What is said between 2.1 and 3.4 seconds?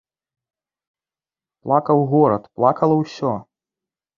горад, плакала ўсё.